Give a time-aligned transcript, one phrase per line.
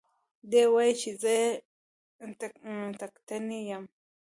[0.51, 1.49] دى وايي چې زه يې
[2.99, 3.83] ټکټنى يم.